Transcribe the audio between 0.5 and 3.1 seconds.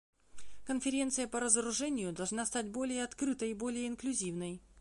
Конференция по разоружению должна стать более